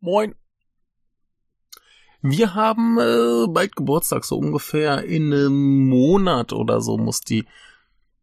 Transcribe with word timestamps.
Moin. 0.00 0.36
Wir 2.22 2.54
haben 2.54 2.98
äh, 2.98 3.46
bald 3.48 3.74
Geburtstag, 3.74 4.24
so 4.24 4.38
ungefähr 4.38 5.04
in 5.04 5.32
einem 5.32 5.88
Monat 5.88 6.52
oder 6.52 6.80
so 6.80 6.98
muss 6.98 7.20
die 7.20 7.46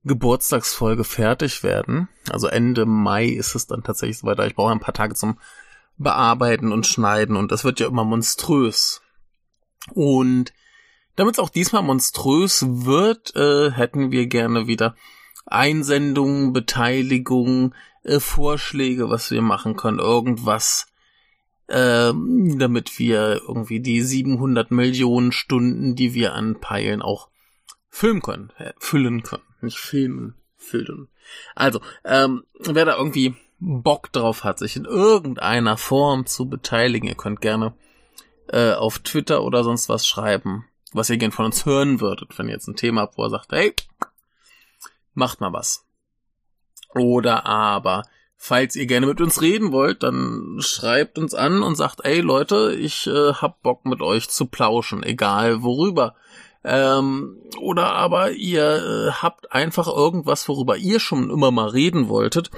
Geburtstagsfolge 0.06 1.04
fertig 1.04 1.64
werden. 1.64 2.08
Also 2.30 2.48
Ende 2.48 2.86
Mai 2.86 3.26
ist 3.26 3.56
es 3.56 3.68
dann 3.68 3.84
tatsächlich 3.84 4.20
so 4.20 4.28
weiter. 4.28 4.48
Ich 4.48 4.56
brauche 4.56 4.72
ein 4.72 4.80
paar 4.80 4.94
Tage 4.94 5.16
zum 5.16 5.38
Bearbeiten 5.98 6.72
und 6.72 6.88
Schneiden 6.88 7.36
und 7.36 7.52
das 7.52 7.64
wird 7.64 7.80
ja 7.80 7.88
immer 7.88 8.06
monströs. 8.06 9.02
Und 9.94 10.54
damit 11.16 11.36
es 11.36 11.40
auch 11.40 11.50
diesmal 11.50 11.84
monströs 11.84 12.66
wird, 12.68 13.36
äh, 13.36 13.72
hätten 13.72 14.12
wir 14.12 14.28
gerne 14.28 14.68
wieder 14.68 14.96
Einsendungen, 15.46 16.54
Beteiligung, 16.54 17.74
äh, 18.04 18.20
Vorschläge, 18.20 19.10
was 19.10 19.32
wir 19.32 19.42
machen 19.42 19.76
können, 19.76 20.00
irgendwas, 20.00 20.88
äh, 21.68 22.12
damit 22.14 23.00
wir 23.00 23.42
irgendwie 23.48 23.80
die 23.80 24.02
700 24.02 24.72
Millionen 24.72 25.32
Stunden, 25.32 25.96
die 25.96 26.14
wir 26.14 26.34
anpeilen, 26.34 27.02
auch 27.02 27.30
filmen 27.90 28.22
können, 28.22 28.52
äh, 28.58 28.74
füllen 28.78 29.24
können, 29.24 29.44
nicht 29.62 29.78
filmen, 29.78 30.36
füllen. 30.56 31.08
Also, 31.56 31.82
ähm, 32.04 32.44
wer 32.60 32.86
da 32.86 32.98
irgendwie 32.98 33.36
Bock 33.60 34.12
drauf 34.12 34.44
hat, 34.44 34.60
sich 34.60 34.76
in 34.76 34.86
irgendeiner 34.86 35.78
Form 35.78 36.26
zu 36.26 36.48
beteiligen, 36.48 37.08
ihr 37.08 37.16
könnt 37.16 37.42
gerne 37.42 37.74
äh, 38.50 38.74
auf 38.74 39.00
Twitter 39.00 39.44
oder 39.44 39.64
sonst 39.64 39.90
was 39.90 40.06
schreiben, 40.06 40.66
was 40.92 41.10
ihr 41.10 41.18
gern 41.18 41.32
von 41.32 41.46
uns 41.46 41.66
hören 41.66 42.00
würdet, 42.00 42.38
wenn 42.38 42.48
ihr 42.48 42.54
jetzt 42.54 42.68
ein 42.68 42.76
Thema 42.76 43.02
habt, 43.02 43.18
wo 43.18 43.24
er 43.24 43.30
sagt, 43.30 43.52
hey, 43.52 43.74
macht 45.14 45.42
mal 45.42 45.54
was. 45.54 45.86
Oder 46.94 47.46
aber, 47.46 48.04
falls 48.38 48.76
ihr 48.76 48.86
gerne 48.86 49.08
mit 49.08 49.22
uns 49.22 49.42
reden 49.42 49.72
wollt, 49.72 50.04
dann 50.04 50.58
schreibt 50.60 51.18
uns 51.18 51.34
an 51.34 51.64
und 51.64 51.76
sagt, 51.76 52.02
ey 52.04 52.22
Leute, 52.22 52.76
ich 52.80 53.08
äh, 53.08 53.34
hab 53.34 53.62
Bock 53.62 53.86
mit 53.86 54.02
euch 54.02 54.30
zu 54.30 54.46
plauschen, 54.46 55.04
egal 55.04 55.64
worüber. 55.64 56.16
Ähm, 56.64 57.38
oder 57.60 57.94
aber 57.94 58.32
ihr 58.32 58.64
äh, 58.64 59.12
habt 59.12 59.52
einfach 59.52 59.88
irgendwas, 59.88 60.48
worüber 60.50 60.78
ihr 60.78 61.00
schon 61.00 61.30
immer 61.30 61.52
mal 61.52 61.68
reden 61.68 62.10
wolltet, 62.10 62.50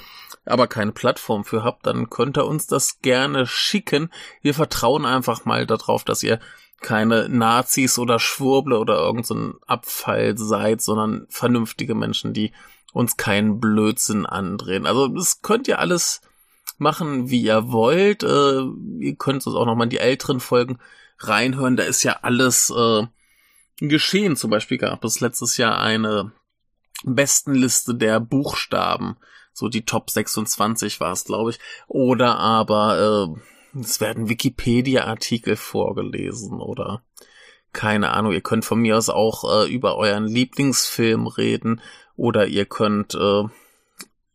aber 0.45 0.67
keine 0.67 0.93
Plattform 0.93 1.43
für 1.43 1.63
habt, 1.63 1.85
dann 1.85 2.09
könnt 2.09 2.37
ihr 2.37 2.45
uns 2.45 2.67
das 2.67 3.01
gerne 3.01 3.45
schicken. 3.45 4.09
Wir 4.41 4.53
vertrauen 4.53 5.05
einfach 5.05 5.43
mal 5.43 5.65
darauf, 5.65 6.05
dass 6.05 6.23
ihr 6.23 6.39
keine 6.79 7.27
Nazis 7.27 7.99
oder 7.99 8.19
Schwurble 8.19 8.77
oder 8.77 8.97
irgendein 8.97 9.23
so 9.23 9.53
Abfall 9.65 10.37
seid, 10.37 10.81
sondern 10.81 11.25
vernünftige 11.29 11.95
Menschen, 11.95 12.33
die 12.33 12.53
uns 12.93 13.17
keinen 13.17 13.59
Blödsinn 13.59 14.25
andrehen. 14.25 14.85
Also 14.85 15.07
das 15.07 15.41
könnt 15.41 15.67
ihr 15.67 15.79
alles 15.79 16.21
machen, 16.77 17.29
wie 17.29 17.41
ihr 17.41 17.71
wollt. 17.71 18.23
Äh, 18.23 18.61
ihr 18.99 19.15
könnt 19.17 19.45
uns 19.45 19.55
auch 19.55 19.65
nochmal 19.65 19.85
in 19.85 19.91
die 19.91 19.99
älteren 19.99 20.39
Folgen 20.39 20.79
reinhören. 21.19 21.77
Da 21.77 21.83
ist 21.83 22.03
ja 22.03 22.19
alles 22.21 22.69
äh, 22.75 23.05
geschehen. 23.79 24.35
Zum 24.35 24.49
Beispiel 24.49 24.77
gab 24.77 25.03
es 25.03 25.19
letztes 25.19 25.57
Jahr 25.57 25.79
eine 25.79 26.31
Bestenliste 27.03 27.95
der 27.95 28.19
Buchstaben. 28.19 29.17
So 29.53 29.69
die 29.69 29.85
Top 29.85 30.09
26 30.09 30.99
war 30.99 31.13
es, 31.13 31.25
glaube 31.25 31.51
ich. 31.51 31.59
Oder 31.87 32.37
aber 32.37 33.35
äh, 33.75 33.79
es 33.79 33.99
werden 34.01 34.29
Wikipedia-Artikel 34.29 35.55
vorgelesen 35.55 36.59
oder 36.59 37.03
keine 37.73 38.11
Ahnung. 38.11 38.33
Ihr 38.33 38.41
könnt 38.41 38.65
von 38.65 38.79
mir 38.79 38.97
aus 38.97 39.09
auch 39.09 39.65
äh, 39.65 39.71
über 39.71 39.97
euren 39.97 40.27
Lieblingsfilm 40.27 41.27
reden 41.27 41.81
oder 42.17 42.47
ihr 42.47 42.65
könnt 42.65 43.15
äh, 43.15 43.43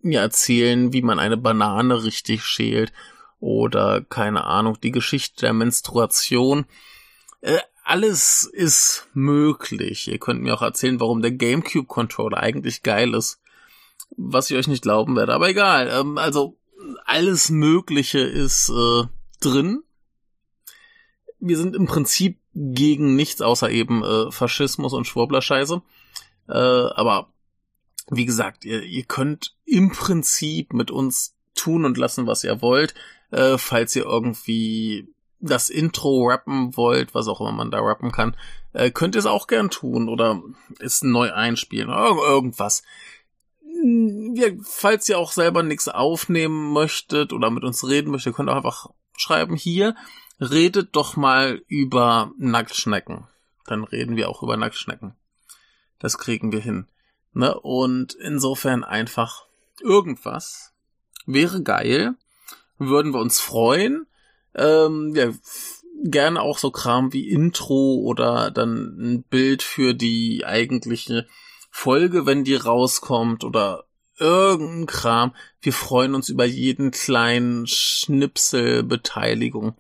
mir 0.01 0.21
erzählen, 0.21 0.93
wie 0.93 1.03
man 1.03 1.19
eine 1.19 1.37
Banane 1.37 2.03
richtig 2.03 2.45
schält 2.45 2.93
oder 3.41 4.01
keine 4.01 4.45
Ahnung, 4.45 4.79
die 4.81 4.93
Geschichte 4.93 5.43
der 5.43 5.53
Menstruation. 5.53 6.65
Äh, 7.41 7.59
alles 7.85 8.45
ist 8.45 9.09
möglich. 9.13 10.09
Ihr 10.09 10.19
könnt 10.19 10.43
mir 10.43 10.55
auch 10.55 10.63
erzählen, 10.63 11.01
warum 11.01 11.21
der 11.21 11.33
GameCube 11.33 11.87
Controller 11.87 12.39
eigentlich 12.39 12.83
geil 12.83 13.15
ist. 13.15 13.41
Was 14.17 14.51
ich 14.51 14.57
euch 14.57 14.69
nicht 14.69 14.83
glauben 14.83 15.17
werde, 15.17 15.35
aber 15.35 15.49
egal. 15.49 15.89
Ähm, 15.89 16.19
also 16.19 16.57
alles 17.05 17.51
Mögliche 17.51 18.21
ist 18.21 18.71
äh, 18.71 19.05
drin. 19.41 19.83
Wir 21.41 21.57
sind 21.57 21.75
im 21.75 21.87
Prinzip 21.87 22.39
gegen 22.55 23.17
nichts 23.17 23.41
außer 23.41 23.71
eben 23.71 24.05
äh, 24.05 24.31
Faschismus 24.31 24.93
und 24.93 25.07
Schwurbler-Scheiße. 25.07 25.83
Äh, 26.49 26.53
aber 26.53 27.33
wie 28.11 28.25
gesagt, 28.25 28.65
ihr, 28.65 28.83
ihr 28.83 29.05
könnt 29.05 29.57
im 29.65 29.91
Prinzip 29.91 30.73
mit 30.73 30.91
uns 30.91 31.37
tun 31.55 31.85
und 31.85 31.97
lassen, 31.97 32.27
was 32.27 32.45
ihr 32.45 32.63
wollt. 32.63 32.95
Äh, 33.31 33.59
falls 33.59 33.95
ihr 33.97 34.05
irgendwie 34.05 35.09
das 35.41 35.71
Intro 35.71 36.29
rappen 36.29 36.77
wollt, 36.77 37.15
was 37.15 37.29
auch 37.29 37.41
immer 37.41 37.53
man 37.53 37.71
da 37.71 37.81
rappen 37.81 38.13
kann, 38.13 38.37
äh, 38.73 38.91
könnt 38.91 39.17
ihr 39.17 39.19
es 39.19 39.27
auch 39.27 39.47
gern 39.47 39.71
tun 39.71 40.09
oder 40.09 40.41
es 40.79 41.03
neu 41.03 41.33
einspielen 41.33 41.91
oder 41.91 42.17
irgendwas. 42.23 42.83
Ja, 43.85 44.47
falls 44.63 45.09
ihr 45.09 45.19
auch 45.19 45.33
selber 45.33 45.63
nichts 45.63 45.89
aufnehmen 45.89 46.73
möchtet 46.73 47.33
oder 47.33 47.51
mit 47.51 47.65
uns 47.65 47.87
reden 47.87 48.13
möchtet, 48.13 48.35
könnt 48.35 48.49
ihr 48.49 48.53
auch 48.53 48.57
einfach 48.57 48.91
schreiben 49.17 49.57
hier, 49.57 49.97
redet 50.41 50.95
doch 50.95 51.17
mal 51.17 51.63
über 51.67 52.33
Nacktschnecken. 52.39 53.27
Dann 53.67 53.85
reden 53.85 54.17
wir 54.17 54.29
auch 54.29 54.43
über 54.43 54.57
Nacktschnecken. 54.57 55.15
Das 55.99 56.19
kriegen 56.19 56.53
wir 56.53 56.61
hin. 56.61 56.87
Ne? 57.33 57.59
Und 57.61 58.15
insofern 58.15 58.85
einfach 58.85 59.47
irgendwas 59.81 60.73
wäre 61.27 61.63
geil. 61.63 62.15
Würden 62.79 63.13
wir 63.13 63.21
uns 63.21 63.41
freuen. 63.41 64.07
Ähm, 64.55 65.15
ja, 65.15 65.31
gerne 66.05 66.41
auch 66.43 66.59
so 66.59 66.71
Kram 66.71 67.13
wie 67.13 67.29
Intro 67.29 68.01
oder 68.03 68.51
dann 68.51 68.97
ein 68.99 69.23
Bild 69.23 69.63
für 69.63 69.95
die 69.95 70.45
eigentliche 70.45 71.27
Folge, 71.71 72.27
wenn 72.27 72.45
die 72.45 72.57
rauskommt 72.57 73.45
oder 73.45 73.85
irgendein 74.19 74.87
Kram. 74.87 75.35
Wir 75.61 75.73
freuen 75.73 76.15
uns 76.15 76.29
über 76.29 76.45
jeden 76.45 76.91
kleinen 76.91 77.67
Schnipsel 77.67 78.83
Beteiligung. 78.83 79.75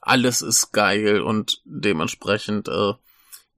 Alles 0.00 0.42
ist 0.42 0.72
geil 0.72 1.20
und 1.20 1.62
dementsprechend 1.64 2.68
äh, 2.68 2.94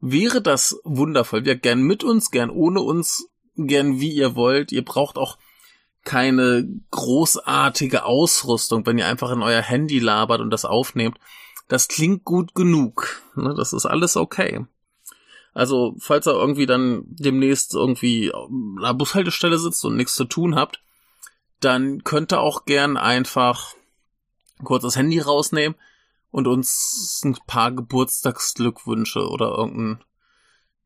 wäre 0.00 0.42
das 0.42 0.80
wundervoll. 0.84 1.44
Wir 1.44 1.56
gern 1.56 1.82
mit 1.82 2.04
uns, 2.04 2.30
gern 2.30 2.50
ohne 2.50 2.80
uns 2.80 3.28
gern 3.66 4.00
wie 4.00 4.12
ihr 4.12 4.36
wollt. 4.36 4.72
Ihr 4.72 4.84
braucht 4.84 5.18
auch 5.18 5.38
keine 6.04 6.66
großartige 6.90 8.04
Ausrüstung, 8.04 8.86
wenn 8.86 8.98
ihr 8.98 9.06
einfach 9.06 9.30
in 9.30 9.42
euer 9.42 9.60
Handy 9.60 9.98
labert 9.98 10.40
und 10.40 10.50
das 10.50 10.64
aufnehmt. 10.64 11.18
Das 11.68 11.88
klingt 11.88 12.24
gut 12.24 12.54
genug. 12.54 13.22
Ne? 13.34 13.54
Das 13.54 13.72
ist 13.72 13.84
alles 13.84 14.16
okay. 14.16 14.64
Also, 15.52 15.96
falls 15.98 16.26
ihr 16.26 16.34
irgendwie 16.34 16.66
dann 16.66 17.02
demnächst 17.06 17.74
irgendwie 17.74 18.32
an 18.32 18.78
der 18.82 18.94
Bushaltestelle 18.94 19.58
sitzt 19.58 19.84
und 19.84 19.96
nichts 19.96 20.14
zu 20.14 20.24
tun 20.24 20.54
habt, 20.54 20.80
dann 21.60 22.04
könnt 22.04 22.32
ihr 22.32 22.40
auch 22.40 22.64
gern 22.64 22.96
einfach 22.96 23.74
kurz 24.62 24.84
das 24.84 24.96
Handy 24.96 25.18
rausnehmen 25.18 25.76
und 26.30 26.46
uns 26.46 27.22
ein 27.24 27.36
paar 27.46 27.72
Geburtstagsglückwünsche 27.72 29.28
oder 29.28 29.56
irgendein 29.56 30.04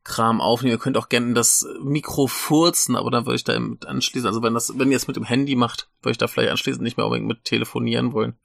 Kram 0.03 0.41
aufnehmen. 0.41 0.73
Ihr 0.73 0.79
könnt 0.79 0.97
auch 0.97 1.09
gerne 1.09 1.33
das 1.33 1.65
Mikro 1.81 2.27
furzen, 2.27 2.95
aber 2.95 3.11
dann 3.11 3.25
würde 3.25 3.35
ich 3.35 3.43
da 3.43 3.57
mit 3.57 3.85
anschließen. 3.85 4.27
Also 4.27 4.43
wenn 4.43 4.53
das, 4.53 4.77
wenn 4.77 4.91
ihr 4.91 4.97
es 4.97 5.07
mit 5.07 5.15
dem 5.15 5.23
Handy 5.23 5.55
macht, 5.55 5.89
würde 6.01 6.11
ich 6.11 6.17
da 6.17 6.27
vielleicht 6.27 6.51
anschließend 6.51 6.83
nicht 6.83 6.97
mehr 6.97 7.05
unbedingt 7.05 7.27
mit 7.27 7.45
telefonieren 7.45 8.13
wollen. 8.13 8.35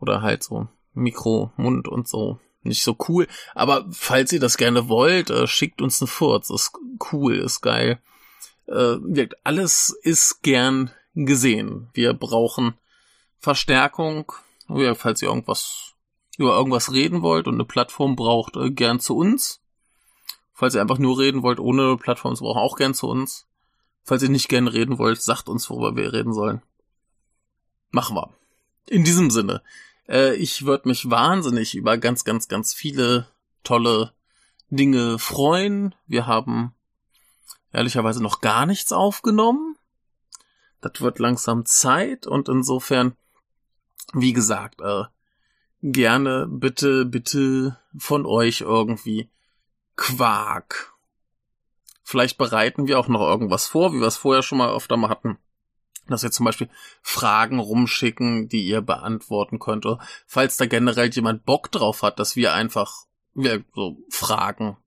Oder 0.00 0.22
halt 0.22 0.42
so 0.42 0.68
Mikro, 0.94 1.52
Mund 1.56 1.88
und 1.88 2.08
so. 2.08 2.38
Nicht 2.62 2.82
so 2.82 2.96
cool. 3.08 3.26
Aber 3.54 3.86
falls 3.90 4.32
ihr 4.32 4.40
das 4.40 4.56
gerne 4.56 4.88
wollt, 4.88 5.30
äh, 5.30 5.46
schickt 5.46 5.80
uns 5.80 6.00
einen 6.00 6.08
Furz. 6.08 6.50
Ist 6.50 6.72
cool, 7.12 7.36
ist 7.38 7.60
geil. 7.60 8.00
Äh, 8.66 9.28
alles 9.44 9.96
ist 10.02 10.42
gern 10.42 10.90
gesehen. 11.14 11.88
Wir 11.92 12.14
brauchen 12.14 12.74
Verstärkung. 13.38 14.32
Ja, 14.68 14.94
falls 14.94 15.22
ihr 15.22 15.28
irgendwas 15.28 15.94
über 16.36 16.56
irgendwas 16.56 16.92
reden 16.92 17.22
wollt 17.22 17.48
und 17.48 17.54
eine 17.54 17.64
Plattform 17.64 18.14
braucht, 18.14 18.56
äh, 18.56 18.70
gern 18.70 19.00
zu 19.00 19.16
uns. 19.16 19.60
Falls 20.58 20.74
ihr 20.74 20.80
einfach 20.80 20.98
nur 20.98 21.20
reden 21.20 21.44
wollt, 21.44 21.60
ohne 21.60 21.96
Plattform 21.96 22.34
zu 22.34 22.42
brauchen, 22.42 22.58
auch 22.58 22.74
gern 22.74 22.92
zu 22.92 23.06
uns. 23.06 23.46
Falls 24.02 24.24
ihr 24.24 24.28
nicht 24.28 24.48
gerne 24.48 24.72
reden 24.72 24.98
wollt, 24.98 25.22
sagt 25.22 25.48
uns, 25.48 25.70
worüber 25.70 25.94
wir 25.94 26.12
reden 26.12 26.34
sollen. 26.34 26.62
Machen 27.92 28.16
wir. 28.16 28.34
In 28.88 29.04
diesem 29.04 29.30
Sinne, 29.30 29.62
äh, 30.08 30.34
ich 30.34 30.66
würde 30.66 30.88
mich 30.88 31.08
wahnsinnig 31.08 31.76
über 31.76 31.96
ganz, 31.96 32.24
ganz, 32.24 32.48
ganz 32.48 32.74
viele 32.74 33.28
tolle 33.62 34.12
Dinge 34.68 35.20
freuen. 35.20 35.94
Wir 36.08 36.26
haben 36.26 36.74
ehrlicherweise 37.72 38.20
noch 38.20 38.40
gar 38.40 38.66
nichts 38.66 38.90
aufgenommen. 38.90 39.76
Das 40.80 41.00
wird 41.00 41.20
langsam 41.20 41.66
Zeit 41.66 42.26
und 42.26 42.48
insofern, 42.48 43.14
wie 44.12 44.32
gesagt, 44.32 44.80
äh, 44.80 45.04
gerne 45.82 46.48
bitte, 46.50 47.04
bitte 47.04 47.78
von 47.96 48.26
euch 48.26 48.62
irgendwie 48.62 49.30
Quark. 49.98 50.94
Vielleicht 52.02 52.38
bereiten 52.38 52.86
wir 52.86 52.98
auch 52.98 53.08
noch 53.08 53.20
irgendwas 53.20 53.66
vor, 53.66 53.92
wie 53.92 54.00
wir 54.00 54.06
es 54.06 54.16
vorher 54.16 54.42
schon 54.42 54.56
mal 54.56 54.74
öfter 54.74 54.96
mal 54.96 55.10
hatten. 55.10 55.36
dass 56.06 56.22
wir 56.22 56.30
zum 56.30 56.46
Beispiel 56.46 56.70
Fragen 57.02 57.58
rumschicken, 57.58 58.48
die 58.48 58.66
ihr 58.66 58.80
beantworten 58.80 59.58
könnt. 59.58 59.84
Oder 59.84 59.98
falls 60.26 60.56
da 60.56 60.64
generell 60.64 61.10
jemand 61.10 61.44
Bock 61.44 61.70
drauf 61.70 62.02
hat, 62.02 62.18
dass 62.18 62.34
wir 62.34 62.54
einfach 62.54 63.04
wir 63.34 63.62
so 63.74 63.98
Fragen 64.08 64.78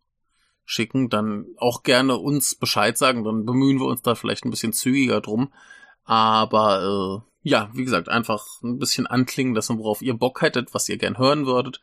schicken, 0.66 1.10
dann 1.10 1.46
auch 1.58 1.84
gerne 1.84 2.18
uns 2.18 2.56
Bescheid 2.56 2.98
sagen, 2.98 3.24
dann 3.24 3.46
bemühen 3.46 3.80
wir 3.80 3.86
uns 3.86 4.02
da 4.02 4.16
vielleicht 4.16 4.46
ein 4.46 4.50
bisschen 4.50 4.74
zügiger 4.74 5.22
drum. 5.22 5.54
Aber 6.06 7.24
äh, 7.44 7.50
ja, 7.50 7.70
wie 7.74 7.84
gesagt, 7.84 8.10
einfach 8.10 8.64
ein 8.64 8.80
bisschen 8.80 9.06
anklingen 9.06 9.54
lassen, 9.54 9.78
worauf 9.78 10.02
ihr 10.02 10.16
Bock 10.16 10.42
hättet, 10.42 10.74
was 10.74 10.90
ihr 10.90 10.98
gern 10.98 11.20
hören 11.20 11.46
würdet. 11.46 11.82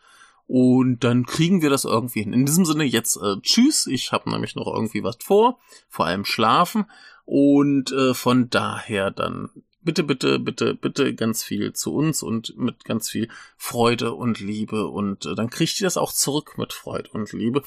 Und 0.49 1.01
dann 1.05 1.27
kriegen 1.27 1.61
wir 1.61 1.69
das 1.69 1.85
irgendwie 1.85 2.23
hin. 2.23 2.33
In 2.33 2.47
diesem 2.47 2.65
Sinne 2.65 2.85
jetzt 2.85 3.17
äh, 3.17 3.37
tschüss. 3.43 3.87
Ich 3.87 4.13
habe 4.13 4.31
nämlich 4.31 4.57
noch 4.57 4.67
irgendwie 4.67 5.05
was 5.05 5.19
vor, 5.23 5.59
vor 5.89 6.07
allem 6.07 6.25
schlafen. 6.25 6.87
Und 7.27 7.93
äh, 7.93 8.15
von 8.15 8.49
daher 8.49 9.11
dann 9.11 9.51
bitte, 9.83 10.03
bitte, 10.03 10.39
bitte, 10.39 10.75
bitte 10.75 11.15
ganz 11.15 11.43
viel 11.45 11.75
zu 11.75 11.95
uns 11.95 12.23
und 12.23 12.57
mit 12.57 12.85
ganz 12.85 13.11
viel 13.11 13.29
Freude 13.59 14.15
und 14.15 14.41
Liebe. 14.41 14.89
Und 14.89 15.27
äh, 15.27 15.35
dann 15.35 15.51
kriegt 15.51 15.79
ihr 15.81 15.87
das 15.87 15.99
auch 15.99 16.13
zurück 16.13 16.57
mit 16.57 16.73
Freude 16.73 17.11
und 17.13 17.33
Liebe. 17.33 17.63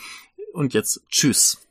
Und 0.53 0.73
jetzt 0.73 1.03
tschüss. 1.09 1.59